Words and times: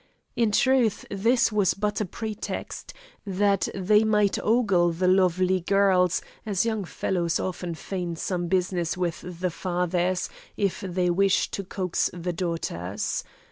In 0.35 0.51
truth 0.51 1.05
this 1.11 1.51
was 1.51 1.75
but 1.75 2.01
a 2.01 2.05
pretext, 2.05 2.91
that 3.23 3.67
they 3.75 4.03
might 4.03 4.39
ogle 4.41 4.91
the 4.91 5.07
lovely 5.07 5.59
girls, 5.59 6.23
as 6.43 6.65
young 6.65 6.85
fellows 6.85 7.39
often 7.39 7.75
feign 7.75 8.15
some 8.15 8.47
business 8.47 8.97
with 8.97 9.21
the 9.39 9.51
fathers, 9.51 10.27
if 10.57 10.79
they 10.81 11.11
wish 11.11 11.51
to 11.51 11.63
coax 11.63 12.09
the 12.15 12.33
daughters. 12.33 13.23